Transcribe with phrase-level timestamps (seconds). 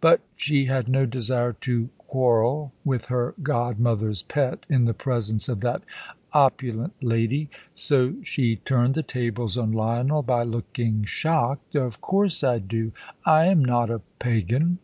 [0.00, 5.58] But she had no desire to quarrel with her godmother's pet in the presence of
[5.62, 5.82] that
[6.32, 11.74] opulent lady, so she turned the tables on Lionel by looking shocked.
[11.74, 12.92] "Of course I do.
[13.26, 14.78] I am not a pagan."